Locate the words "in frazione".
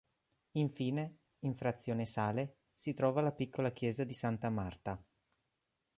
1.41-2.05